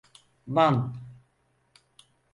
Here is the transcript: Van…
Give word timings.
Van… 0.47 0.95